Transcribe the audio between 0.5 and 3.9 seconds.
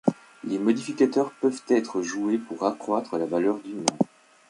modificateurs peuvent être joués pour accroitre la valeur d'une